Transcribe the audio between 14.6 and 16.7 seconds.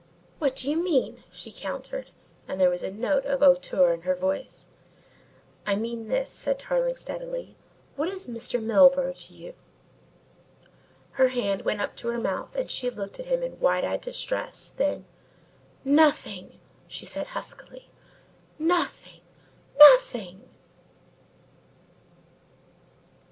then: "Nothing!"